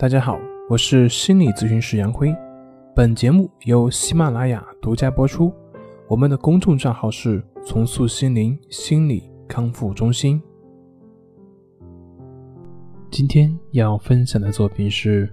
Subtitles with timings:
[0.00, 2.32] 大家好，我是心理咨询师杨辉。
[2.94, 5.52] 本节目由喜马拉雅独家播出。
[6.06, 10.40] 我们的公众账号是“重塑心灵心理康复中心”。
[13.10, 15.28] 今天要分享的作品是：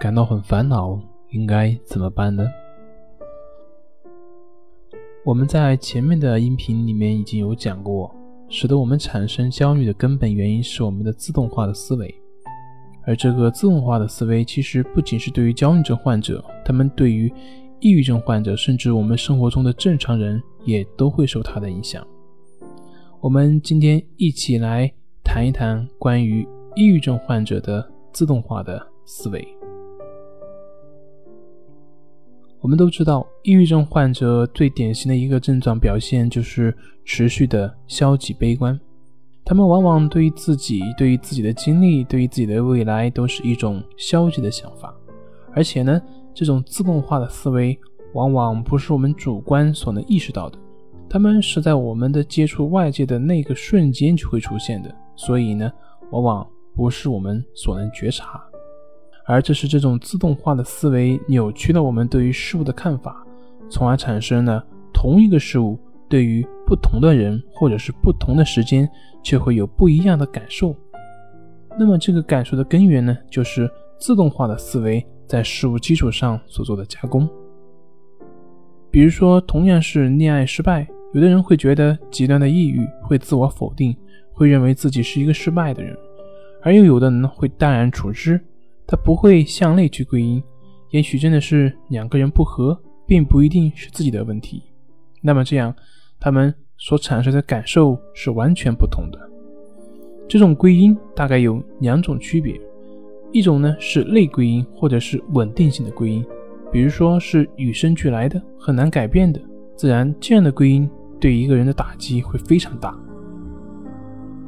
[0.00, 2.44] 感到很烦恼，应该怎么办呢？
[5.24, 8.12] 我们在前面的音频里面已经有讲过，
[8.48, 12.12] 使得我们产生焦虑的根本原因是我们的自动化的思维。
[13.06, 17.32] 而这个自动化的思维，其实不仅是对于焦虑症患者，他们对于
[17.78, 22.04] 抑郁症患者，甚至我们生活中的正常人，也都会受它的影响。
[23.20, 24.92] 我们今天一起来
[25.22, 29.46] 谈一谈关于抑郁症患者的自动化的思维。
[32.60, 38.78] 我们都知道，抑郁症患者最典型的一个症状表现就是持续的消极悲观。
[39.48, 44.92] 他们往往对于自己、对于自己的经历、对于自己的未来，都是一种消极的想法。
[45.54, 46.02] 而且呢，
[46.34, 47.78] 这种自动化的思维，
[48.12, 50.58] 往往不是我们主观所能意识到的，
[51.08, 54.92] 他们是在我们的接触外界的那个瞬间就会出现的。
[55.14, 55.72] 所以呢，
[56.10, 58.42] 往往不是我们所能觉察。
[59.26, 63.24] 而这是这种自动化的思维扭曲了我们对于事物的看法，
[63.70, 65.78] 从而产生了同一个事物。
[66.08, 68.88] 对于不同的人或者是不同的时间，
[69.22, 70.74] 却会有不一样的感受。
[71.78, 77.28] 那么这个感受的根源呢，就是自动化的思维在事物基础上所做的加工。
[78.90, 83.94] 比如说，同样是恋爱失败，有的人会觉得极端的抑郁，会自我否定，
[84.32, 85.94] 会认为自己是一个失败的人；
[86.62, 88.40] 而又有的人，会淡然处之，
[88.86, 90.42] 他不会向内去归因，
[90.90, 94.62] 也许真的是两个人不和，并不一定是自己的问题。
[95.20, 95.74] 那么这样。
[96.18, 99.20] 他们所产生的感受是完全不同的。
[100.26, 102.58] 这种归因大概有两种区别，
[103.32, 106.24] 一种呢是内归因，或者是稳定性的归因，
[106.72, 109.38] 比如说是与生俱来的、很难改变的，
[109.76, 110.88] 自然这样的归因
[111.20, 112.98] 对一个人的打击会非常大。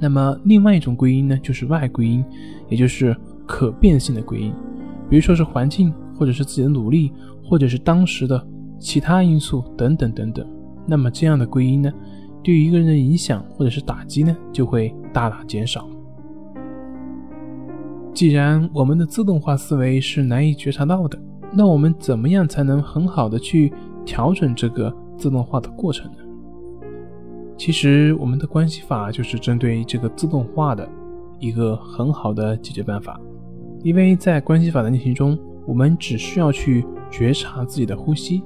[0.00, 2.24] 那么另外一种归因呢，就是外归因，
[2.68, 3.16] 也就是
[3.46, 4.52] 可变性的归因，
[5.08, 7.12] 比如说是环境，或者是自己的努力，
[7.44, 8.44] 或者是当时的
[8.80, 10.44] 其他因素等等等等。
[10.86, 11.92] 那么这样的归因呢，
[12.42, 15.88] 对于一个人的影响或者是打击呢，就会大大减少。
[18.14, 21.18] 既然我们的自动化思维是难以觉察到的，
[21.52, 23.72] 那我们怎么样才能很好的去
[24.04, 26.18] 调整这个自动化的过程呢？
[27.56, 30.88] 其实我们的关系法就是针对这个自动化的
[31.38, 33.20] 一个很好的解决办法，
[33.82, 38.42] 因为在关系法的练习中，我们只需要去觉察自己的呼吸。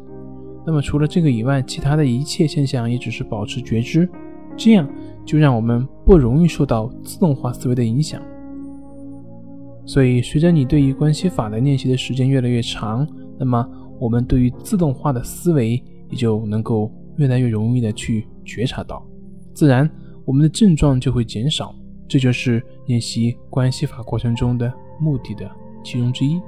[0.67, 4.09] 那么除了这个以外，其他的一切现象也只是保持觉知，
[4.57, 4.89] 这样
[5.25, 8.21] 就让我们不容易受到自动化思维的影响。
[9.87, 13.07] 所以，随着你对于关系法的练习的时间越来越长，
[13.39, 13.65] 那么
[14.01, 19.07] 我们对于自动化的思维也就能够越来越容易的去觉察到，
[19.55, 19.89] 自然
[20.25, 21.73] 我们的症状就会减少。
[22.09, 25.51] 这就是练习关系法过程中的目的的
[25.85, 26.41] 其中之一。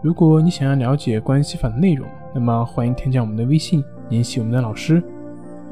[0.00, 5.02] 如果你想要了解关系法的内容，那么欢迎添加我们的微信，联系我们的老师，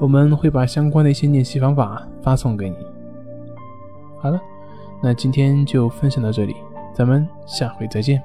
[0.00, 2.76] 我们会把相关的一些练习方法发送给你。
[4.19, 4.41] 好了，
[5.00, 6.56] 那今天就分享到这里，
[6.92, 8.20] 咱们下回再见。